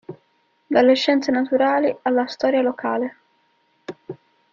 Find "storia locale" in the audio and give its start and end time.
2.25-3.15